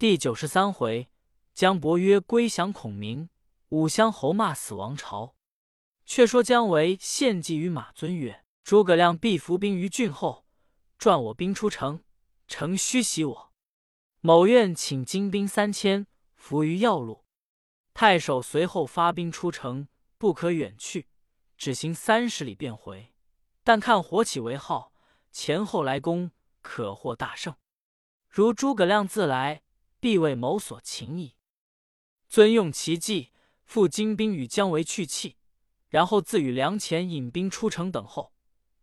[0.00, 1.10] 第九十三回，
[1.52, 3.28] 姜伯约归降孔明，
[3.68, 5.34] 武乡侯骂死王朝。
[6.06, 10.46] 却说姜维献计于马尊曰：“诸葛亮必伏兵于郡后，
[10.96, 12.02] 赚我兵出城，
[12.48, 13.52] 城虚袭我。
[14.22, 17.26] 某愿请精兵三千，伏于要路。
[17.92, 19.86] 太守随后发兵出城，
[20.16, 21.08] 不可远去，
[21.58, 23.12] 只行三十里便回。
[23.62, 24.94] 但看火起为号，
[25.30, 26.30] 前后来攻，
[26.62, 27.54] 可获大胜。
[28.30, 29.60] 如诸葛亮自来，
[30.00, 31.36] 必为某所擒矣。”
[32.28, 33.30] 尊用其计，
[33.64, 35.36] 复精兵与姜维去气。
[35.88, 38.32] 然后自与梁前引兵出城等候，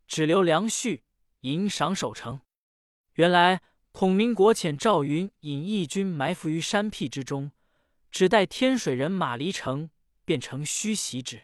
[0.08, 1.06] 只留梁旭
[1.40, 2.42] 引赏守城。
[3.14, 3.62] 原来
[3.94, 7.54] 孔明国遣赵云引义军埋伏于山僻之中，
[8.12, 9.90] 只待天水人马离城，
[10.26, 11.44] 便乘虚袭之。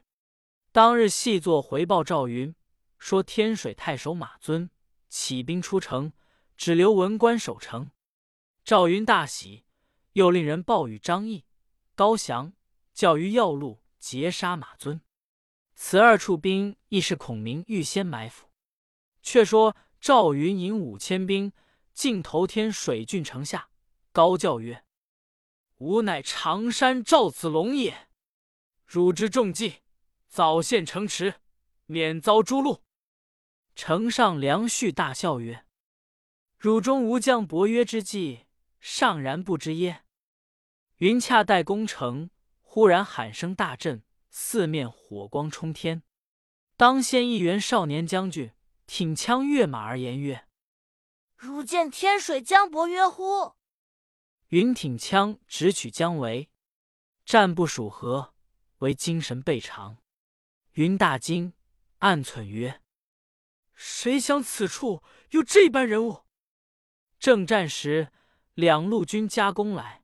[0.73, 2.53] 当日细作回报赵云，
[2.99, 4.69] 说天水太守马尊
[5.07, 6.11] 起兵出城，
[6.57, 7.89] 只留文官守城。
[8.65, 9.65] 赵云大喜，
[10.13, 11.43] 又令人报与张翼、
[11.95, 12.53] 高翔，
[12.93, 15.01] 叫于要路截杀马尊。
[15.75, 18.47] 此二处兵亦是孔明预先埋伏。
[19.21, 21.51] 却说赵云引五千兵
[21.93, 23.69] 进头天水郡城下，
[24.13, 24.85] 高叫曰
[25.79, 28.07] ：“吾乃常山赵子龙也！
[28.85, 29.81] 汝之重计，
[30.29, 31.35] 早献城池，
[31.85, 32.79] 免遭诛戮。”
[33.75, 35.65] 城上梁旭大笑曰
[36.57, 38.45] ：“汝中无将伯约之计，
[38.85, 40.03] 尚然不知耶？”
[40.99, 44.03] 云恰待攻城，忽然喊声大震。
[44.35, 46.01] 四面火光冲天，
[46.75, 48.51] 当先一员少年将军
[48.87, 50.47] 挺枪跃马而言曰
[51.37, 53.53] ：“汝见天水江伯曰乎？”
[54.49, 56.49] 云挺枪直取姜维，
[57.23, 58.33] 战不数合，
[58.79, 59.97] 为精神倍长。
[60.71, 61.53] 云大惊，
[61.99, 62.81] 暗忖曰
[63.75, 66.23] ：“谁想此处有这般人物？”
[67.19, 68.11] 正战时，
[68.55, 70.03] 两路军夹攻来，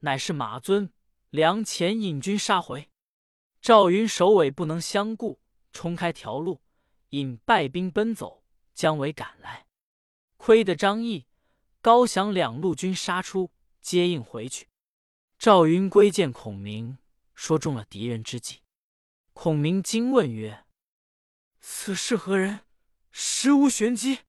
[0.00, 0.92] 乃是马尊、
[1.28, 2.88] 梁前引军杀回。
[3.60, 5.40] 赵云首尾不能相顾，
[5.72, 6.62] 冲开条路，
[7.10, 8.42] 引败兵奔走。
[8.72, 9.66] 姜维赶来，
[10.38, 11.26] 亏得张翼、
[11.82, 13.50] 高翔两路军杀出，
[13.82, 14.68] 接应回去。
[15.38, 16.96] 赵云归见孔明，
[17.34, 18.62] 说中了敌人之计。
[19.34, 20.64] 孔明惊问曰
[21.60, 22.60] ：“此是何人？
[23.10, 24.20] 实无玄机。”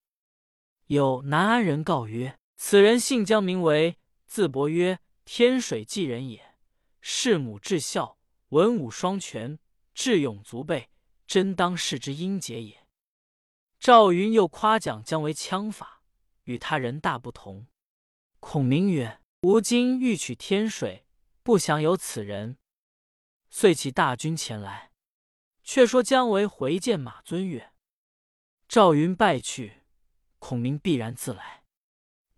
[0.87, 6.53] 有南安人告曰：“此人姓姜，名为，字伯约，天水济人也。
[7.01, 9.57] 弑母至孝。”文武双全，
[9.95, 10.91] 智勇足备，
[11.25, 12.85] 真当世之英杰也。
[13.79, 16.03] 赵云又夸奖姜维枪法
[16.43, 17.65] 与他人大不同。
[18.39, 21.07] 孔明曰：“吾今欲取天水，
[21.41, 22.59] 不想有此人，
[23.49, 24.91] 遂起大军前来。”
[25.63, 27.73] 却说姜维回见马尊曰
[28.69, 29.81] ：“赵云败去，
[30.37, 31.60] 孔明必然自来。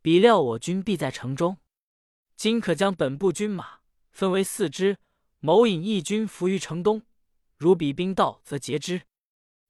[0.03, 1.58] 彼料我军必在城中，
[2.36, 3.80] 今可将本部军马
[4.12, 5.00] 分为四支。”
[5.46, 7.02] 某引义军伏于城东，
[7.58, 9.02] 如彼兵到，则截之。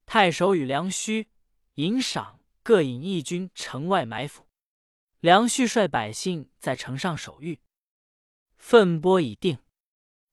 [0.06, 1.30] 太守与梁须、
[1.76, 4.46] 尹赏各引义军城外埋伏。
[5.20, 7.60] 梁旭率百姓在城上守御。
[8.56, 9.58] 分拨已定。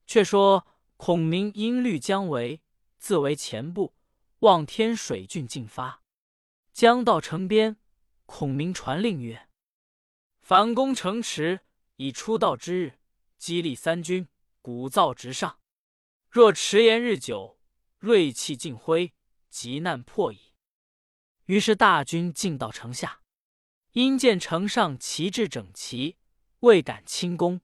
[0.06, 0.66] 却说
[0.98, 2.60] 孔明因虑姜维
[2.98, 3.94] 自为前部，
[4.40, 6.02] 望天水郡进发。
[6.74, 7.78] 将到城边，
[8.26, 9.48] 孔明传令曰
[10.50, 11.60] ：“反攻城池，
[11.94, 12.98] 以出道之日，
[13.38, 14.26] 激励三军。”
[14.60, 15.60] 鼓噪直上，
[16.28, 17.60] 若迟延日久，
[18.00, 19.14] 锐气尽灰，
[19.48, 20.56] 急难迫矣。
[21.44, 23.20] 于是大军进到城下，
[23.92, 26.16] 因见城上旗帜整齐，
[26.58, 27.60] 未敢轻攻。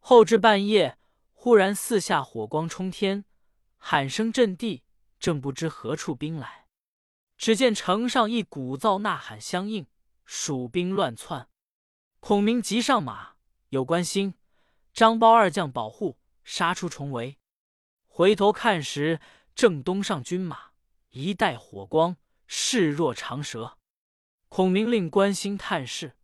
[0.00, 0.98] 后至半夜，
[1.30, 3.24] 忽然四下火光冲天，
[3.76, 4.82] 喊声震地，
[5.20, 6.66] 正不知何处兵来。
[7.36, 9.86] 只见城上一鼓噪呐喊相应，
[10.24, 11.48] 蜀兵乱窜。
[12.28, 13.36] 孔明急上马，
[13.70, 14.34] 有关兴。
[14.92, 17.38] 张苞二将保护，杀出重围。
[18.06, 19.18] 回头看时，
[19.54, 20.72] 正东上军马
[21.08, 23.78] 一带火光，势若长蛇。
[24.50, 26.18] 孔明令关兴探视，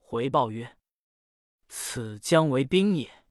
[0.00, 0.76] 回报曰
[1.70, 3.24] ：“此将为兵也。”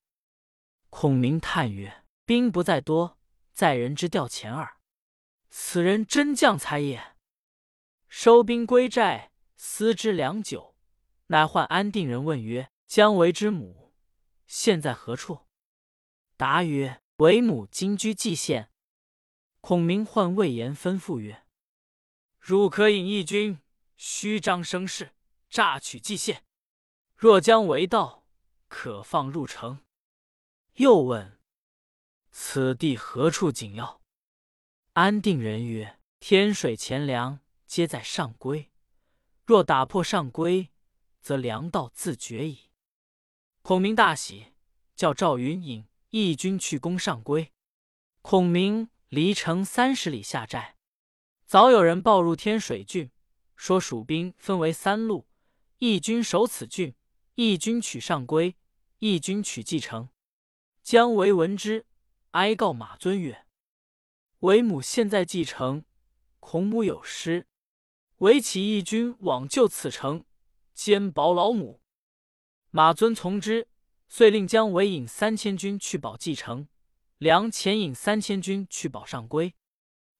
[0.90, 3.20] 孔明叹曰：“兵不在多，
[3.52, 4.78] 在人之调遣耳。
[5.50, 7.18] 此人真将才也。”
[8.08, 10.73] 收兵归寨，思之良久，
[11.28, 13.94] 乃唤安定人问曰：“姜维之母？”
[14.46, 15.48] 现在何处？
[16.38, 18.70] 答曰：“为母今居蓟县。”
[19.62, 21.46] 孔明唤魏延，吩咐曰
[22.38, 23.60] ：“汝可引义军，
[23.96, 25.14] 虚张声势，
[25.50, 26.44] 诈取蓟县。
[27.16, 28.26] 若姜维到，
[28.68, 29.80] 可放入城。”
[30.76, 31.40] 又问
[32.30, 34.02] ：“此地何处紧要？”
[34.94, 38.68] 安定人曰：“天水钱粮皆在上邽，
[39.46, 40.70] 若打破上邽，
[41.24, 42.70] 则粮道自绝矣。”
[43.64, 44.54] 孔明大喜，
[44.96, 47.50] 叫赵云引义军去攻上邽。
[48.22, 50.76] 孔明离城三十里下寨，
[51.46, 53.10] 早有人报入天水郡，
[53.56, 55.26] 说蜀兵分为三路，
[55.80, 56.94] 义军守此郡，
[57.36, 58.56] 义军取上邽，
[59.00, 60.10] 义军取蓟城。
[60.84, 61.86] 姜维闻之，
[62.32, 63.46] 哀告马尊曰
[64.40, 65.86] ：“为母现在蓟城，
[66.40, 67.48] 孔母有失，
[68.18, 70.26] 唯起义军往救此城，
[70.74, 71.82] 兼保老母。”
[72.72, 73.68] 马尊从之，
[74.08, 76.68] 遂令姜维引三千军去保蓟城，
[77.18, 79.54] 梁前引三千军去保上邽。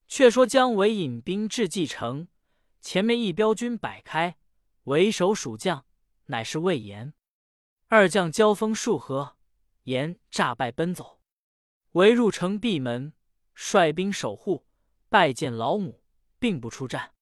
[0.06, 2.28] 却说姜维引兵至蓟城，
[2.80, 4.36] 前面一彪军摆开，
[4.84, 5.86] 为首蜀将
[6.26, 7.14] 乃是魏延。
[7.88, 9.36] 二将交锋数合，
[9.84, 11.20] 延诈败奔走。
[11.92, 13.14] 围入城闭门，
[13.54, 14.66] 率兵守护，
[15.08, 16.02] 拜见老母，
[16.38, 17.13] 并不出战。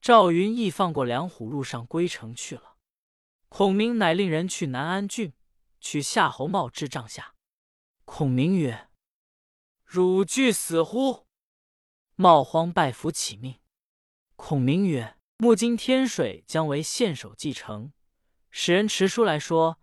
[0.00, 2.76] 赵云亦放过梁虎，路上归城去了。
[3.48, 5.34] 孔明乃令人去南安郡，
[5.80, 7.34] 取夏侯茂至帐下。
[8.04, 8.88] 孔明曰
[9.84, 11.26] ：“汝惧死乎？”
[12.16, 13.60] 茂慌拜伏起命。
[14.36, 17.92] 孔明曰：“目今天水将为献守蓟城，
[18.50, 19.78] 使人持书来说，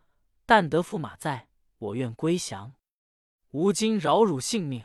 [0.46, 1.48] 但得驸马在，
[1.78, 2.74] 我愿归降。
[3.52, 4.84] 吾今饶汝性命，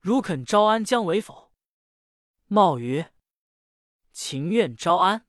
[0.00, 1.52] 汝肯招安姜维否？”
[2.48, 3.12] 茂曰
[4.16, 5.26] ：“情愿招安。”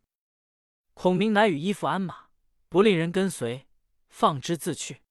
[0.95, 2.27] 孔明乃与衣服鞍马。
[2.69, 3.67] 不令人跟随，
[4.09, 5.01] 放之自去。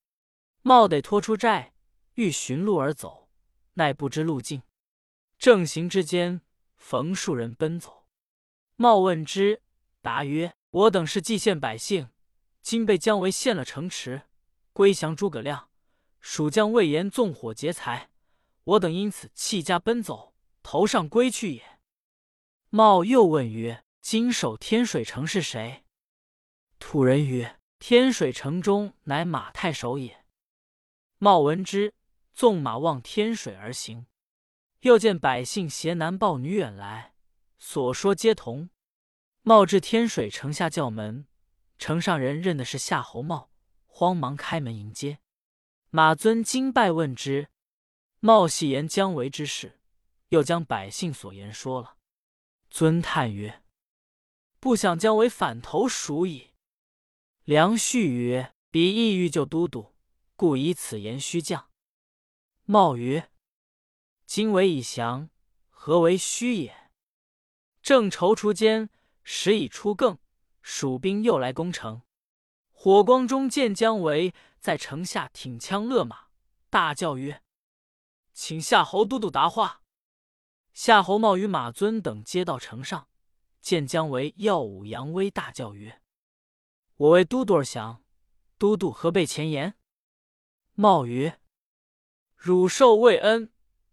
[0.61, 1.73] 茂得拖出寨，
[2.13, 3.29] 欲寻路而走，
[3.73, 4.61] 奈不知路径。
[5.39, 6.41] 正行之间，
[6.75, 8.05] 逢数人奔走。
[8.75, 9.63] 茂问之，
[10.03, 12.09] 答曰：“我等是蓟县百姓，
[12.61, 14.23] 今被姜维陷了城池，
[14.71, 15.69] 归降诸葛亮。
[16.19, 18.11] 蜀将魏延纵火劫财，
[18.63, 21.76] 我等因此弃家奔走，投上归去也。”
[22.77, 25.83] 茂又问曰：“今守天水城是谁？”
[26.77, 30.23] 土人曰：“天水城中乃马太守也。”
[31.17, 31.95] 茂闻之，
[32.35, 34.05] 纵马望天水而行。
[34.81, 37.15] 又见百姓携男抱女远来，
[37.57, 38.69] 所说皆同。
[39.41, 41.25] 茂至天水城下叫门，
[41.79, 43.49] 城上人认的是夏侯茂，
[43.87, 45.17] 慌忙开门迎接。
[45.89, 47.49] 马尊惊拜问之，
[48.19, 49.79] 茂细言姜维之事，
[50.29, 51.96] 又将百姓所言说了。
[52.69, 53.63] 尊叹曰
[54.59, 56.51] ：“不想姜维反投蜀矣。”
[57.45, 59.95] 梁旭曰：“彼意欲救都督，
[60.35, 61.69] 故以此言虚降。”
[62.65, 63.31] 茂曰
[64.27, 65.29] ：“今为已降，
[65.69, 66.91] 何为虚也？”
[67.81, 68.89] 正踌躇间，
[69.23, 70.17] 时已出更，
[70.61, 72.01] 蜀兵又来攻城。
[72.71, 76.27] 火光中见姜维在城下挺枪勒马，
[76.69, 77.41] 大叫曰
[78.33, 79.81] ：“请夏侯都督答话。”
[80.77, 83.09] 夏侯茂与马尊等接到城上，
[83.61, 86.03] 见姜维耀武扬威，大叫曰：
[86.97, 88.03] 我为都督而降，
[88.59, 89.75] 都督何备前言？
[90.73, 91.41] 茂曰
[92.37, 93.51] ：“汝受魏恩，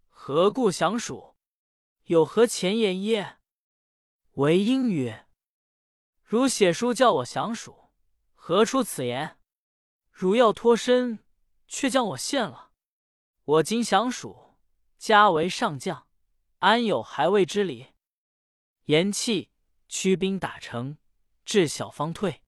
[0.09, 1.35] 何故降蜀？
[2.03, 3.39] 有何前言耶？”
[4.33, 5.27] 韦应曰
[6.21, 7.89] ：“汝写书叫我降蜀，
[8.35, 9.39] 何出此言？
[10.11, 11.17] 汝要脱身，
[11.67, 12.73] 却将我陷了。
[13.43, 14.59] 我今降蜀，
[14.99, 16.04] 加为上将，
[16.65, 17.93] 安有还未之理？”
[18.85, 19.51] 言弃，
[19.87, 20.97] 驱兵打城，
[21.45, 22.41] 至小方退。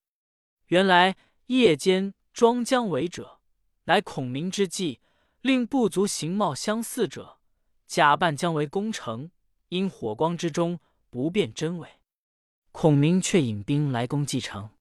[0.69, 1.15] 原来
[1.45, 3.39] 夜间装姜维者，
[3.83, 5.01] 乃孔明之计，
[5.41, 7.39] 令部族形貌相似者，
[7.85, 9.29] 假扮姜维攻城，
[9.69, 10.79] 因火光之中
[11.11, 11.87] 不辨真伪。
[12.71, 14.71] 孔明却引兵来攻蓟城，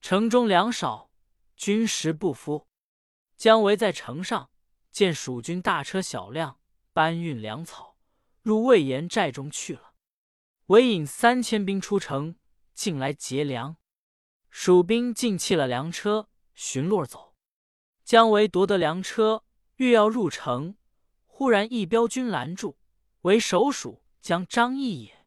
[0.00, 1.10] 城中粮少，
[1.56, 2.68] 军食不敷。
[3.36, 4.48] 姜维在城上
[4.92, 6.60] 见蜀军大车小辆
[6.92, 7.89] 搬运粮草，
[8.50, 9.94] 入魏延寨中去了。
[10.66, 12.34] 韦引三千兵出城，
[12.74, 13.76] 进来劫粮。
[14.50, 17.36] 蜀兵尽弃了粮车，寻路走。
[18.02, 19.44] 姜维夺得粮车，
[19.76, 20.76] 欲要入城，
[21.26, 22.76] 忽然一彪军拦住，
[23.20, 25.24] 为首蜀将张翼也。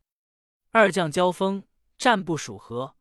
[0.72, 1.64] 二将交锋，
[1.98, 2.98] 战不数合。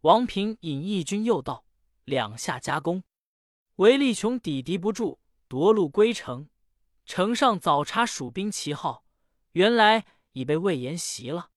[0.00, 1.66] 王平引义军诱到，
[2.04, 3.04] 两下夹攻，
[3.74, 6.48] 韦立穷抵敌不住，夺路归城。
[7.04, 9.04] 城上早插蜀兵旗号，
[9.56, 11.50] 原来已被魏延袭了。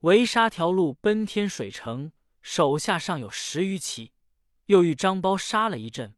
[0.00, 2.12] 围杀条路奔天水城。
[2.40, 4.12] 手下尚有十余骑，
[4.66, 6.14] 又遇张苞杀了一阵，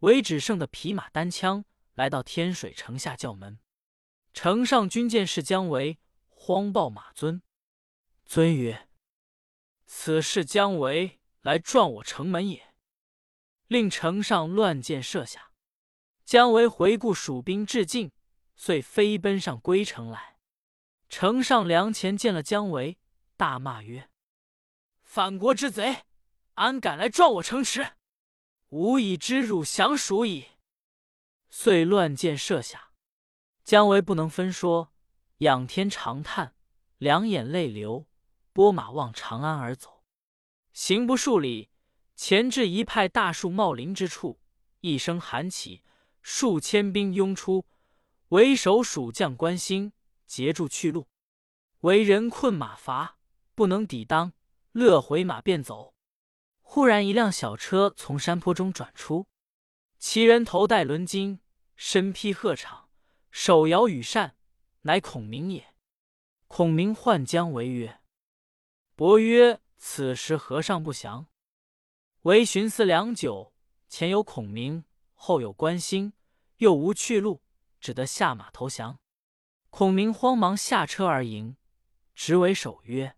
[0.00, 3.58] 唯只剩的匹马单枪来到天水城下叫门。
[4.34, 5.98] 城上军见是姜维，
[6.28, 7.40] 慌报马尊。
[8.26, 8.90] 尊曰
[9.86, 12.74] ：“此事姜维来撞我城门也。”
[13.66, 15.52] 令城上乱箭射下。
[16.26, 18.12] 姜维回顾蜀兵至近，
[18.54, 20.29] 遂飞奔上归城来。
[21.10, 22.96] 城上梁前见了姜维，
[23.36, 24.08] 大骂曰：
[25.02, 26.04] 反国之贼，
[26.54, 27.94] 安敢来撞我城池！
[28.68, 30.46] 吾已知汝降蜀矣。”
[31.50, 32.92] 遂乱箭射下。
[33.64, 34.92] 姜维不能分说，
[35.38, 36.54] 仰天长叹，
[36.98, 38.06] 两眼泪流，
[38.52, 40.04] 拨马望长安而走。
[40.72, 41.70] 行不数里，
[42.14, 44.40] 前至一派大树茂林之处，
[44.78, 45.82] 一声喊起，
[46.22, 47.66] 数千兵拥出，
[48.28, 49.92] 为首蜀将关兴
[50.30, 51.08] 截住去路。
[51.80, 53.18] 为人困马乏，
[53.56, 54.32] 不能抵当，
[54.70, 55.92] 勒回马便走。
[56.60, 59.26] 忽然一辆小车从山坡中转出，
[59.98, 61.40] 其人头戴纶巾，
[61.74, 62.84] 身披鹤氅，
[63.32, 64.36] 手摇羽扇，
[64.82, 65.74] 乃孔明也。
[66.46, 68.00] 孔明唤姜维曰
[68.94, 71.26] ：“伯曰，此时何尚不降？”
[72.22, 73.52] 维寻思良久，
[73.88, 74.84] 前有孔明，
[75.14, 76.12] 后有关兴，
[76.58, 77.42] 又无去路，
[77.80, 79.00] 只得下马投降。
[79.70, 81.56] 孔明慌忙下车而迎。
[82.14, 83.16] 执为守曰：“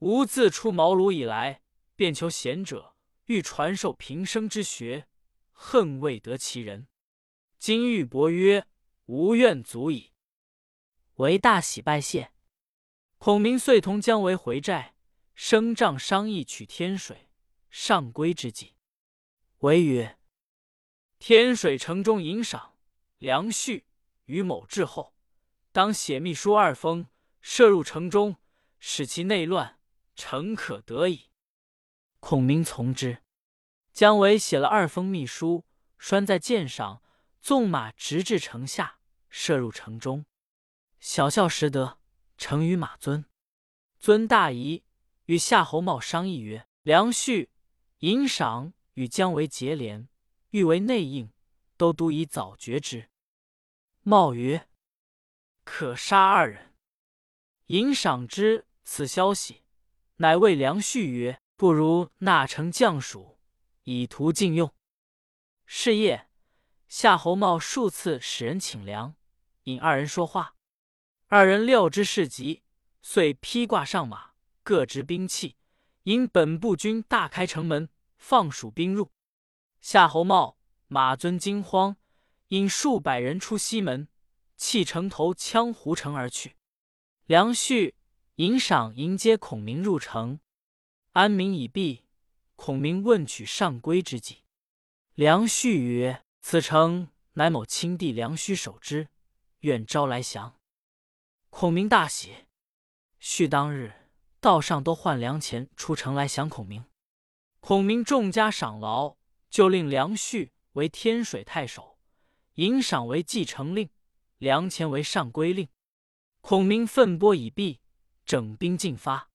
[0.00, 1.62] 吾自出茅庐以来，
[1.94, 5.06] 便求贤者，欲传授平生之学，
[5.52, 6.88] 恨未得其人。
[7.56, 8.66] 今遇伯曰，
[9.04, 10.12] 吾愿足矣。”
[11.16, 12.32] 为大喜，拜谢。
[13.18, 14.96] 孔明遂同姜维回寨，
[15.34, 17.28] 升帐商议取天水、
[17.68, 18.74] 上归之计。
[19.58, 20.18] 维曰
[21.20, 22.78] ：“天水城中引赏
[23.18, 23.86] 梁旭
[24.24, 25.14] 于某至后，
[25.72, 27.06] 当写密书二封。”
[27.42, 28.36] 射入城中，
[28.78, 29.78] 使其内乱，
[30.14, 31.30] 诚可得矣。
[32.20, 33.22] 孔明从之。
[33.94, 35.64] 姜维写了二封密书，
[35.98, 37.02] 拴在箭上，
[37.40, 38.98] 纵马直至城下，
[39.30, 40.26] 射入城中。
[40.98, 41.98] 小校识得，
[42.36, 43.24] 成于马尊。
[43.98, 44.84] 尊大疑，
[45.24, 47.50] 与夏侯茂商议曰：“梁旭、
[48.00, 50.08] 尹赏与姜维结连，
[50.50, 51.32] 欲为内应，
[51.78, 53.08] 都督以早决之。”
[54.04, 54.68] 茂曰
[55.70, 56.74] ：“可杀二人。”
[57.66, 59.62] 尹赏之此消息，
[60.16, 63.38] 乃谓梁旭曰：“不如纳成将属，
[63.84, 64.74] 以图禁用。”
[65.64, 66.28] 是夜，
[66.88, 69.14] 夏侯茂数次使人请梁、
[69.62, 70.56] 引二人说话。
[71.28, 72.64] 二人料知事急，
[73.02, 74.32] 遂披挂上马，
[74.64, 75.56] 各执兵器，
[76.02, 79.12] 引本部军大开城门，放蜀兵入。
[79.80, 80.58] 夏侯茂、
[80.88, 81.96] 马尊惊慌，
[82.48, 84.08] 引数百人出西门，
[84.60, 86.54] 弃城头羌胡城而去。
[87.24, 87.94] 梁旭、
[88.34, 90.38] 迎赏迎接孔明入城，
[91.12, 92.04] 安民已毕。
[92.56, 94.44] 孔明问取上归之计，
[95.14, 99.08] 梁旭曰：“此城乃某亲弟梁须守之，
[99.60, 100.60] 愿招来降。”
[101.48, 102.44] 孔明大喜。
[103.18, 106.84] 续当日，道上都换粮钱出城来降孔明。
[107.60, 109.16] 孔明重加赏劳，
[109.48, 111.98] 就令梁旭为天水太守，
[112.56, 113.88] 尹赏为继承令，
[114.40, 115.68] 梁前为上归令。
[116.40, 117.80] 孔明奋波已毕，
[118.24, 119.30] 整兵进发。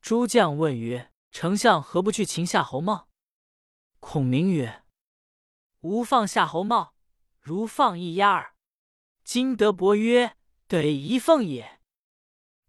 [0.00, 3.10] 诸将问曰：“丞相何不去擒夏侯茂？”
[4.00, 4.82] 孔明曰
[5.80, 6.94] ：“吾放夏侯茂，
[7.38, 8.54] 如放一鸭儿。
[9.22, 11.80] 今得伯曰，得一凤也。”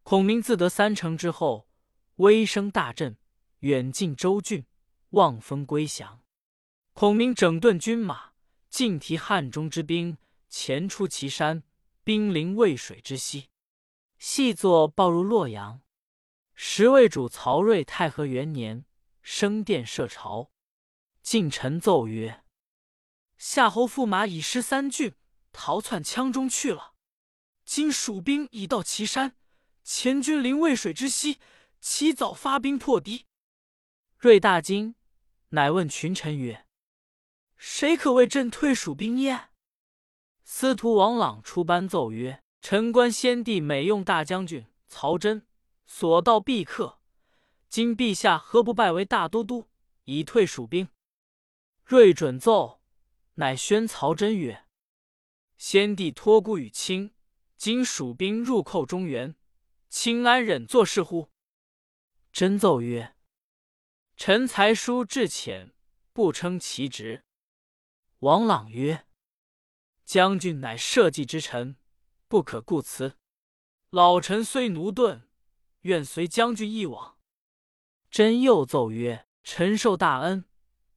[0.04, 1.70] 孔明自得三城之后，
[2.16, 3.18] 威声大振，
[3.60, 4.66] 远近州郡，
[5.12, 6.22] 望风归降。
[6.92, 8.34] 孔明整顿军马，
[8.70, 10.18] 尽提汉中之兵，
[10.52, 11.64] 前出祁山，
[12.04, 13.50] 兵临渭水之西。
[14.20, 15.82] 细作报入洛阳，
[16.54, 18.86] 时魏主曹睿太和元年，
[19.22, 20.52] 升殿设朝。
[21.24, 22.44] 近臣奏曰
[23.38, 25.16] ：“夏侯驸马已失三郡，
[25.54, 26.96] 逃窜羌中去了。
[27.64, 29.38] 今蜀兵已到祁山，
[29.86, 31.40] 前军临渭水之西，
[31.80, 33.26] 起早发兵破敌。”
[34.20, 34.96] 睿大惊，
[35.50, 36.68] 乃问群臣曰
[37.56, 39.48] ：“谁可为朕退蜀兵耶？”
[40.54, 42.44] 司徒王朗出班奏曰。
[42.60, 45.48] 臣观先帝每用大将军曹真，
[45.86, 47.00] 所到必克。
[47.70, 49.70] 今陛下何不拜为大都督，
[50.04, 50.90] 以退蜀兵？
[51.86, 52.82] 睿准奏，
[53.36, 54.66] 乃宣曹真曰
[55.58, 57.14] ：“先帝托孤于卿，
[57.56, 59.34] 今蜀兵入寇中原，
[59.90, 61.30] 卿安忍坐视乎？”
[62.34, 63.16] 真奏曰
[64.18, 65.74] ：“臣才疏志浅，
[66.12, 67.24] 不称其职。”
[68.20, 69.06] 王朗曰
[70.12, 71.78] ：“将军乃社稷之臣。”
[72.28, 73.18] 不可固辞，
[73.92, 75.30] 老臣虽奴钝，
[75.84, 77.18] 愿随将军一往。
[78.10, 80.44] 真又奏曰：“臣受大恩，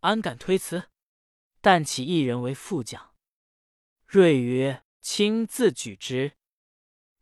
[0.00, 0.90] 安敢推辞？
[1.60, 3.14] 但起一人为副将。”
[4.06, 6.32] 睿曰：“卿自举之。”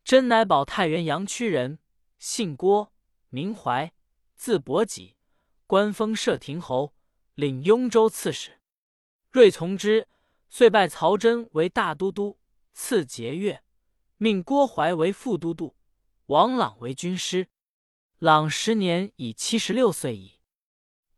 [0.02, 1.78] 真乃保太原阳曲人，
[2.18, 2.94] 姓郭，
[3.28, 3.92] 名怀，
[4.34, 5.16] 字伯己，
[5.66, 6.94] 官封射亭侯，
[7.34, 8.60] 领雍州刺史。
[9.30, 10.08] 睿从之，
[10.54, 12.38] 遂拜曹真为大都督，
[12.74, 13.60] 赐节钺。
[14.18, 15.78] 命郭淮为副都督，
[16.26, 17.48] 王朗为军师。
[18.18, 20.40] 朗时年已七十六岁矣。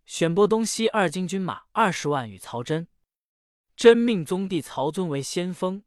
[0.07, 2.87] 选拨东西二京军马二十万与曹真。
[3.75, 5.83] 真命宗弟曹遵为先锋，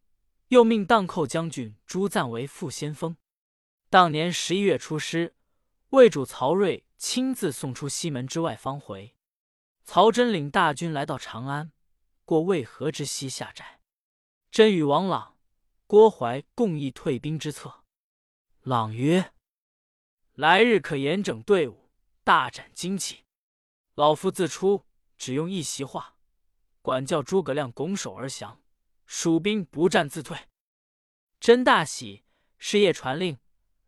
[0.50, 3.16] 又命荡寇将军朱赞为副先锋。
[3.90, 5.38] 当年十一月出师，
[5.92, 9.16] 魏主曹睿亲自送出西门之外方回。
[9.86, 11.72] 曹真领大军来到长安，
[12.28, 13.80] 过渭河之西下寨。
[14.52, 15.38] 真与王朗、
[15.86, 17.86] 郭淮共议退兵之策。
[18.64, 19.34] 朗曰
[20.36, 21.90] ：“来日可严整队伍，
[22.26, 23.24] 大展旌旗。
[23.96, 24.86] 老夫自出，
[25.18, 26.18] 只用一席话，
[26.82, 28.62] 管教诸葛亮拱手而降，
[29.06, 30.38] 蜀兵不战自退。”
[31.40, 32.26] 真大喜，
[32.58, 33.38] 是夜传令，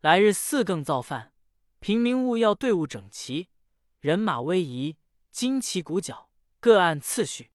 [0.00, 1.34] 来日四更造饭，
[1.78, 3.50] 平民务要队伍整齐，
[3.98, 4.96] 人马威仪。
[5.30, 7.50] 旌旗鼓角各按次序。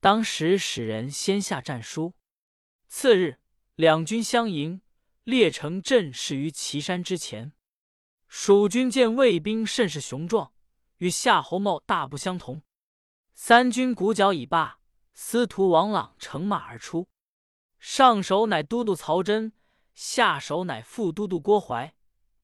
[0.00, 2.14] 当时使人先下战书。
[2.86, 3.38] 次日，
[3.74, 4.80] 两军相迎，
[5.24, 7.52] 列成阵势于岐山之前。
[8.28, 10.52] 蜀军见魏兵甚是雄壮，
[10.98, 12.62] 与夏侯茂大不相同。
[13.34, 14.80] 三军鼓角已罢，
[15.14, 17.08] 司徒王朗乘马而出，
[17.78, 19.52] 上手乃都督曹真，
[19.94, 21.94] 下手乃副都督郭淮，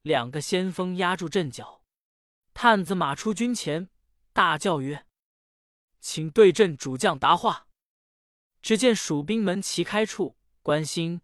[0.01, 1.83] 两个先锋压住阵脚。
[2.53, 3.89] 探子马出军前。
[4.33, 5.05] 大叫曰
[6.07, 7.65] ：“请对阵主将答话。”
[8.61, 11.19] 只见蜀兵门旗开处，关兴、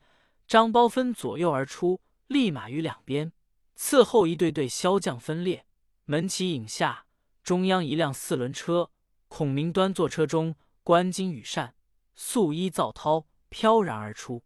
[0.48, 3.32] 张苞分左右而出，立马于两边。
[3.78, 5.68] 伺候一队队骁将分列，
[6.06, 7.06] 门旗影下，
[7.44, 8.90] 中央一辆四轮车，
[9.28, 11.76] 孔明端坐车中，关金羽扇，
[12.16, 14.44] 素衣皂绦，飘然而出。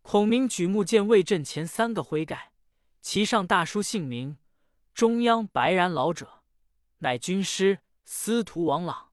[0.00, 2.52] 孔明举目见魏阵前三个徽盖，
[3.02, 4.38] 其上大书姓名，
[4.94, 6.42] 中央白髯老者，
[7.00, 7.80] 乃军师。
[8.10, 9.07] 司徒王朗，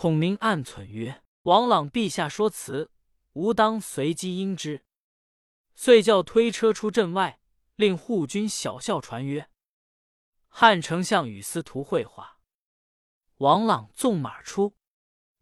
[0.00, 2.90] 孔明暗忖曰：“王朗陛下说辞，
[3.34, 4.86] 吾当随机应之。”
[5.76, 7.38] 遂叫推车出阵外，
[7.76, 9.50] 令护军小校传曰
[10.48, 12.38] ：“汉丞相与司徒会话。”
[13.36, 14.74] 王朗纵马出，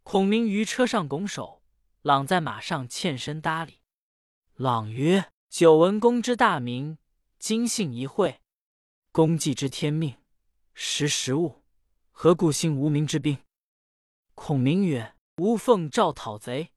[0.02, 1.62] 孔明于车上拱手，
[2.02, 3.78] 朗在马上欠身搭礼。
[4.56, 6.98] 朗曰：“久闻公之大名，
[7.38, 8.40] 今幸一会。
[9.12, 10.16] 公既知天命，
[10.74, 11.62] 识时务。”
[12.10, 13.38] 何故兴无名之兵？
[14.40, 16.72] 孔明曰：“吾奉诏讨贼，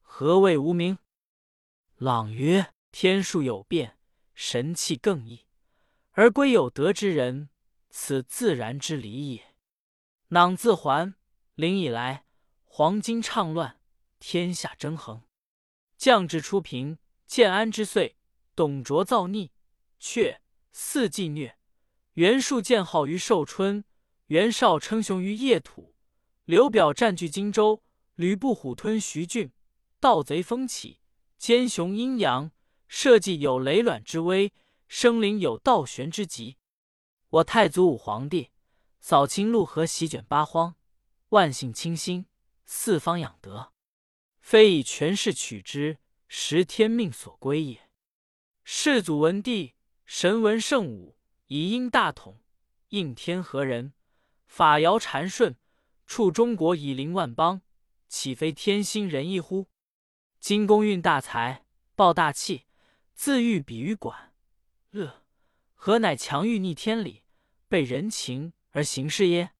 [0.00, 0.98] 何谓无名？”
[1.96, 3.98] 朗曰：“天数有变，
[4.34, 5.44] 神气更易，
[6.12, 7.50] 而归有德之人，
[7.90, 9.54] 此自然之理也。
[10.28, 11.14] 囊自还
[11.54, 12.24] 灵以来，
[12.64, 13.78] 黄金畅乱，
[14.18, 15.22] 天下争衡，
[15.98, 18.16] 将至初平，建安之岁，
[18.56, 19.52] 董卓造逆，
[19.98, 20.40] 却
[20.72, 21.58] 四季虐，
[22.14, 23.84] 袁术建号于寿春。”
[24.28, 25.91] 袁绍称雄于邺土，
[26.52, 27.82] 刘表占据荆州，
[28.14, 29.50] 吕布虎吞徐郡，
[29.98, 31.00] 盗贼风起，
[31.38, 32.50] 奸雄阴阳，
[32.86, 34.52] 社稷有雷卵之危，
[34.86, 36.58] 生灵有倒悬之急。
[37.30, 38.50] 我太祖武皇帝
[39.00, 40.76] 扫清陆河，席卷八荒，
[41.30, 42.26] 万姓清心，
[42.66, 43.72] 四方养德，
[44.42, 45.96] 非以权势取之，
[46.28, 47.88] 实天命所归也。
[48.62, 49.72] 世祖文帝
[50.04, 52.42] 神文圣武，以英大统，
[52.88, 53.94] 应天何人？
[54.46, 55.56] 法尧禅顺，
[56.12, 57.62] 处中国以临万邦，
[58.06, 59.68] 岂非天心仁义乎？
[60.38, 62.66] 今公运大财，抱大气，
[63.14, 64.34] 自欲比于管
[64.90, 65.22] 乐，
[65.72, 67.22] 何乃强欲逆天理，
[67.66, 69.52] 背人情而行事耶？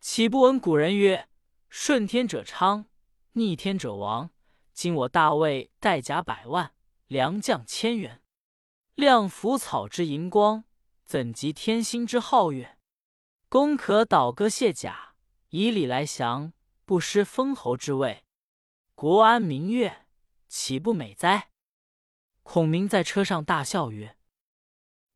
[0.00, 1.28] 岂不闻古人曰
[1.70, 2.86] ：“顺天者昌，
[3.34, 4.30] 逆天者亡。”
[4.74, 6.74] 今我大魏带甲百万，
[7.06, 8.20] 良将千员，
[8.96, 10.64] 亮腐草之荧光，
[11.04, 12.76] 怎及天心之皓月？
[13.48, 15.05] 公可倒戈卸甲，
[15.58, 16.52] 以礼来降，
[16.84, 18.26] 不失封侯之位，
[18.94, 20.04] 国安民悦，
[20.48, 21.48] 岂不美哉？
[22.42, 24.18] 孔明在车上大笑曰：“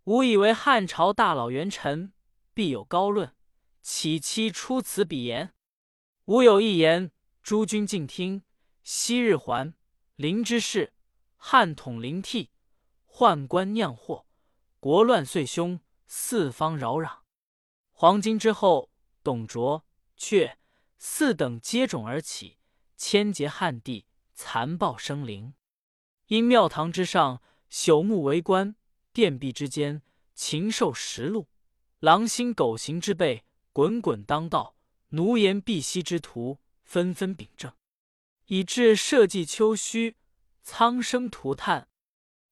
[0.04, 2.14] 吾以为汉朝大老元臣
[2.54, 3.36] 必有高论，
[3.82, 5.52] 岂期出此鄙言？
[6.24, 8.42] 吾有一言，诸君静听。
[8.82, 9.74] 昔日还
[10.16, 10.94] 灵之事，
[11.36, 12.50] 汉统灵替，
[13.06, 14.24] 宦官酿祸，
[14.78, 17.18] 国乱岁凶，四方扰攘。”
[17.92, 18.90] 黄巾之后，
[19.22, 19.84] 董卓、
[20.20, 20.58] 却
[20.98, 22.58] 四等接踵而起，
[22.94, 24.04] 千劫旱地，
[24.34, 25.54] 残暴生灵。
[26.26, 28.74] 因庙堂之上，朽木为官；
[29.14, 30.02] 殿壁之间，
[30.34, 31.48] 禽兽食禄。
[32.00, 34.76] 狼心狗行之辈，滚滚当道；
[35.08, 37.72] 奴颜婢膝之徒，纷纷秉政，
[38.44, 40.16] 以致社稷丘墟，
[40.62, 41.88] 苍生涂炭。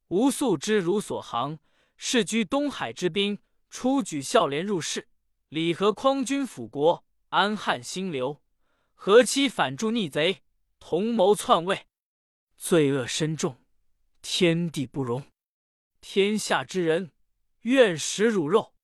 [0.09, 1.59] 吾素知汝所行，
[1.99, 5.07] 是居东海之滨，初举孝廉入仕。
[5.51, 8.41] 礼和匡君辅国，安汉兴刘；
[8.95, 10.43] 何期反助逆贼，
[10.79, 11.87] 同谋篡位，
[12.57, 13.63] 罪恶深重，
[14.23, 15.27] 天地不容。
[16.01, 17.13] 天下之人，
[17.63, 18.75] 愿食汝肉。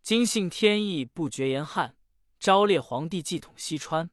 [0.00, 1.96] 今幸天意不绝严汉，
[2.38, 4.10] 昭烈皇帝继统西川。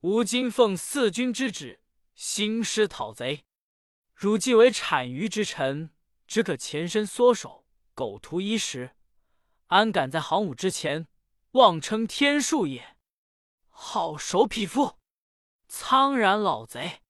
[0.00, 1.80] 吾今奉四君之旨，
[2.14, 3.44] 兴师讨贼。
[4.14, 5.90] 汝既为产鱼之臣，
[6.26, 8.94] 只可前身缩手，苟图一时，
[9.68, 11.06] 安敢在行伍之前
[11.52, 12.96] 妄称天数也？
[13.70, 14.98] 好手匹夫，
[15.66, 17.00] 苍然老贼！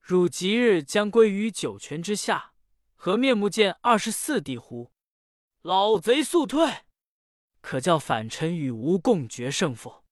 [0.00, 2.54] 汝即日将归于九泉之下，
[2.96, 4.90] 何面目见二十四弟乎？
[5.62, 6.86] 老贼速退！
[7.60, 10.02] 可叫反臣与吾共决胜负。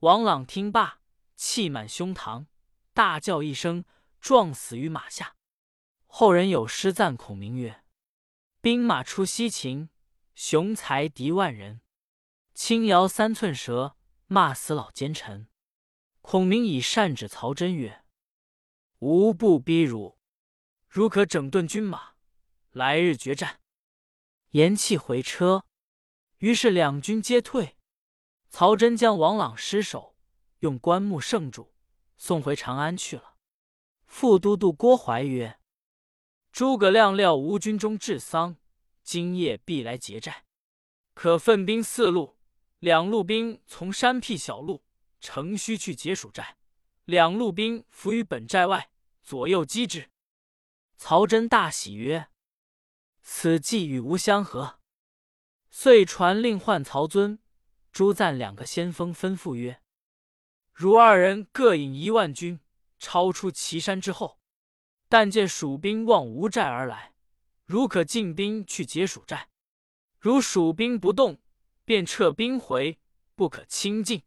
[0.00, 0.98] 王朗听罢，
[1.36, 2.46] 气满胸膛，
[2.92, 3.84] 大叫一声，
[4.20, 5.36] 撞死于马下。
[6.06, 7.84] 后人有诗赞孔明曰
[8.60, 9.88] ：“兵马出西秦，
[10.34, 11.81] 雄才敌万人。
[12.54, 15.48] 轻摇三寸舌，骂死老奸臣。”
[16.20, 18.04] 孔明以善指曹真曰
[19.00, 20.18] ：“吾不逼汝，
[20.88, 22.14] 汝可整顿军马，
[22.70, 23.60] 来日决战。”
[24.50, 25.64] 言讫回车。
[26.38, 27.76] 于是两军皆退，
[28.50, 30.16] 曹真将王朗尸首
[30.58, 31.72] 用棺木盛住，
[32.16, 33.36] 送回长安去了。
[34.06, 35.58] 副都督郭淮曰
[36.52, 38.56] ：“诸葛亮料吾军中治丧，
[39.02, 40.44] 今夜必来劫寨，
[41.14, 42.36] 可分兵四路，
[42.82, 44.82] 两路兵从山僻小路
[45.20, 46.56] 乘虚去劫蜀寨，
[47.04, 48.90] 两路兵伏于本寨外，
[49.22, 50.10] 左右击之。”
[50.98, 52.26] 曹真大喜曰
[53.22, 54.80] ：“此计与吾相合。”
[55.70, 57.38] 遂传令唤曹遵、
[57.92, 59.80] 朱赞两个先锋，吩咐曰
[60.74, 62.58] ：“汝二人各引一万军，
[62.98, 64.40] 超出岐山之后。
[65.08, 67.14] 但见蜀兵望吴寨而来，
[67.64, 69.46] 如可进兵去劫蜀寨；
[70.18, 71.40] 如蜀兵不动，
[71.84, 72.98] 便撤兵回，
[73.34, 74.22] 不可轻进。”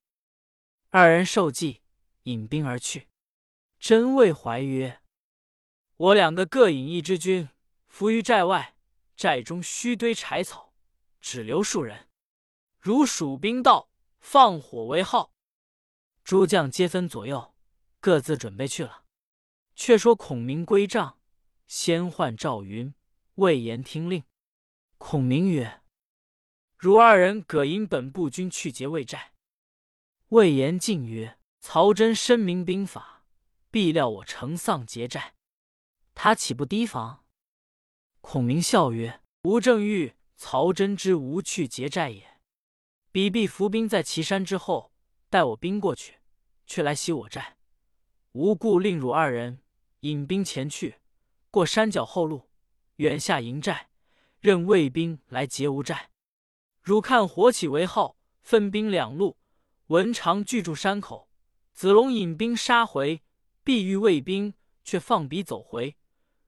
[0.89, 1.81] 二人受计，
[2.23, 3.09] 引兵而去。
[3.79, 5.01] 真谓怀曰
[5.97, 7.49] ：“我两个各引一支军，
[7.87, 8.75] 伏于寨外，
[9.15, 10.73] 寨中须堆柴草。”
[11.27, 12.07] 只留数人，
[12.79, 13.89] 如蜀兵到，
[14.19, 15.33] 放火为号。
[16.23, 17.55] 诸将皆分左右，
[17.99, 19.05] 各自准备去了。
[19.75, 21.19] 却说孔明归帐，
[21.65, 22.93] 先唤赵云、
[23.35, 24.23] 魏延听令。
[24.99, 25.81] 孔明曰
[26.85, 29.33] ：“汝二人葛引本部军去劫魏寨。”
[30.29, 33.23] 魏延进曰：“曹真深明兵法，
[33.71, 35.33] 必料我乘丧劫寨，
[36.13, 37.25] 他岂不提防？”
[38.21, 39.19] 孔明笑曰
[39.49, 42.41] ：“吾正欲。”曹真之无去劫寨也，
[43.09, 44.91] 彼必伏兵在岐山之后，
[45.29, 46.19] 待我兵过去，
[46.67, 47.57] 却来袭我寨。
[48.33, 49.61] 无故令汝二人
[50.01, 50.99] 引兵前去，
[51.49, 52.49] 过山脚后路，
[52.97, 53.87] 远下营寨，
[54.41, 56.11] 任魏兵来劫吾寨。
[56.85, 59.39] 汝看火起为号，分兵两路，
[59.87, 61.27] 文长拒住山口，
[61.73, 63.23] 子龙引兵杀回，
[63.63, 65.97] 必遇卫兵，却放彼走回。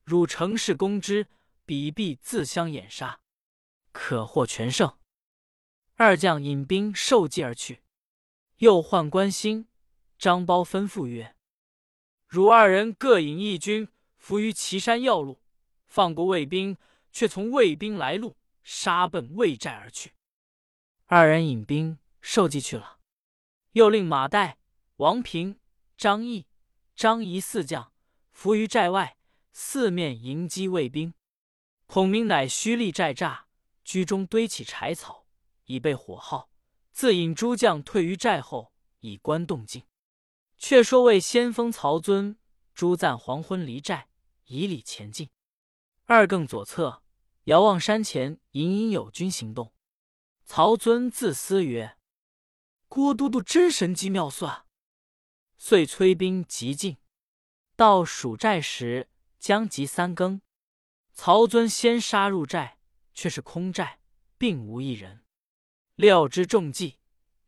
[0.04, 1.28] 汝乘势攻之，
[1.65, 3.19] 彼必自相掩杀。
[3.91, 4.95] 可获全胜。
[5.95, 7.82] 二将引兵受计而去。
[8.58, 9.67] 又唤关兴、
[10.19, 11.36] 张苞，吩咐曰
[12.30, 15.41] ：“汝二人各引一军，伏于岐山要路，
[15.88, 16.78] 放过魏兵，
[17.12, 20.12] 却从魏兵来路，杀奔魏寨而去。”
[21.10, 23.00] 二人引兵受计去了。
[23.72, 24.56] 又令马岱、
[24.98, 25.58] 王平、
[25.98, 26.48] 张翼、
[26.96, 27.93] 张仪四将
[28.30, 29.17] 伏于寨外，
[29.54, 31.13] 四面迎击魏兵。
[31.86, 33.48] 孔明乃虚立寨栅。
[33.86, 35.26] 居中堆起柴草，
[35.63, 36.50] 以备火耗。
[36.91, 39.84] 自引诸将退于寨后，以观动静。
[40.58, 42.38] 却说魏先锋曹遵、
[42.76, 44.10] 朱赞黄昏离寨，
[44.48, 45.30] 以礼前进。
[46.04, 47.02] 二更左侧，
[47.46, 49.72] 遥望山前隐隐有军行动。
[50.48, 51.98] 曹遵自思曰
[52.90, 54.66] ：“郭都督真神机妙算。”
[55.60, 56.98] 遂催兵急进。
[57.76, 60.42] 到蜀寨时，将及三更，
[61.14, 62.80] 曹遵先杀入寨。
[63.14, 64.00] 却是空寨，
[64.38, 65.26] 并无一人。
[65.96, 67.00] 料知中计，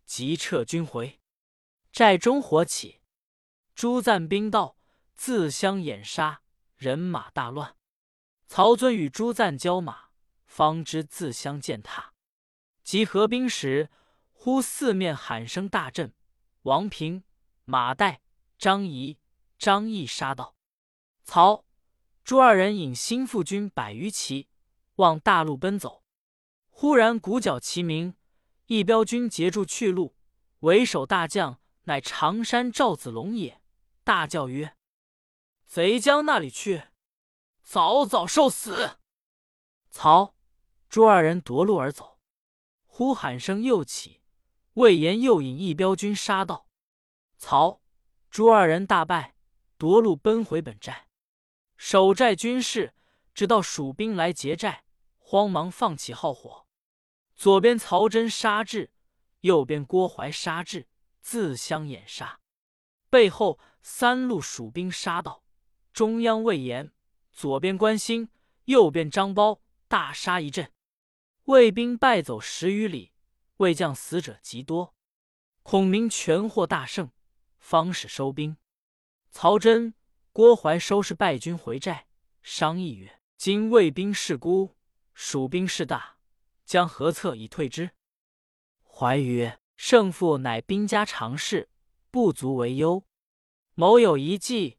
[0.03, 1.21] 即撤军回。
[1.91, 3.01] 寨中火起，
[3.75, 4.75] 诸赞兵到，
[5.13, 6.41] 自相掩杀，
[6.75, 7.77] 人马大乱。
[8.47, 10.09] 曹遵与诸赞交马，
[10.47, 12.15] 方知自相践踏。
[12.89, 13.91] 及合兵时，
[14.31, 16.11] 忽四面喊声大震。
[16.63, 17.23] 王平、
[17.63, 18.17] 马岱、
[18.57, 19.19] 张仪、
[19.59, 20.55] 张翼杀到。
[21.23, 21.65] 曹、
[22.23, 24.49] 朱二人引新副军百余骑。
[24.95, 26.03] 往大路奔走，
[26.71, 28.15] 忽然鼓角齐鸣，
[28.65, 30.15] 一彪军截住去路。
[30.61, 33.61] 为首大将乃常山赵子龙也，
[34.03, 34.75] 大叫曰
[35.67, 36.85] ：“贼将那里去？
[37.61, 38.97] 早早受死！”
[39.91, 40.33] 曹、
[40.89, 42.08] 朱二人夺路而走。
[42.99, 44.19] 呼喊声又起，
[44.73, 46.67] 魏延又引一彪军杀到。
[47.37, 47.79] 曹、
[48.29, 49.35] 朱二人大败，
[49.77, 51.07] 夺路奔回本寨。
[51.77, 52.93] 守寨军士
[53.33, 54.83] 直到蜀兵来劫寨。
[55.17, 56.65] 慌忙放起号火，
[57.37, 58.91] 左边曹真杀至，
[59.39, 60.85] 右边郭淮杀至，
[61.21, 62.41] 自相掩杀。
[63.09, 65.41] 背后三路蜀兵杀到，
[65.93, 66.91] 中央魏延，
[67.31, 68.27] 左边关兴，
[68.65, 70.69] 右边张苞，大杀一阵。
[71.49, 73.11] 魏兵败走十余里，
[73.57, 74.93] 魏将死者极多。
[75.63, 77.09] 孔明全获大胜，
[77.57, 78.57] 方始收兵。
[79.31, 79.95] 曹真、
[80.31, 82.05] 郭淮收拾败军回寨，
[82.43, 84.75] 商议曰：“今魏兵势孤，
[85.15, 86.19] 蜀兵势大，
[86.65, 87.89] 将何策以退之？”
[88.85, 91.71] 怀曰：“胜负乃兵家常事，
[92.11, 93.03] 不足为忧。
[93.73, 94.77] 某有一计，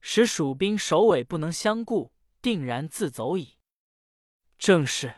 [0.00, 3.58] 使蜀兵首尾不能相顾，定然自走矣。”
[4.56, 5.16] 正是。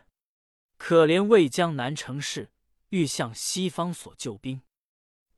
[0.76, 2.50] 可怜魏江南城市，
[2.90, 4.62] 欲向西方所救兵，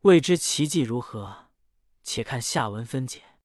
[0.00, 1.50] 未知奇计如何？
[2.02, 3.35] 且看下文分解。